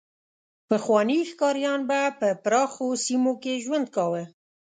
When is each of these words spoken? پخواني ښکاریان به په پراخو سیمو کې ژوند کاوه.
پخواني 0.69 1.19
ښکاریان 1.29 1.79
به 1.89 1.99
په 2.19 2.27
پراخو 2.43 2.87
سیمو 3.05 3.33
کې 3.43 3.53
ژوند 3.63 3.87
کاوه. 3.95 4.23